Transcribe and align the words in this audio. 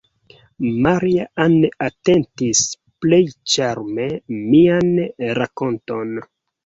Maria-Ann 0.85 1.57
atentis 1.89 2.63
plej 3.05 3.21
ĉarme 3.55 4.09
mian 4.39 4.91
rakonton. 5.41 6.17